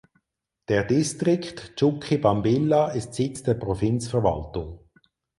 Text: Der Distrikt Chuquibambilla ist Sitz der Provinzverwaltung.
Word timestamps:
Der 0.67 0.83
Distrikt 0.83 1.75
Chuquibambilla 1.75 2.89
ist 2.89 3.13
Sitz 3.13 3.43
der 3.43 3.53
Provinzverwaltung. 3.53 4.79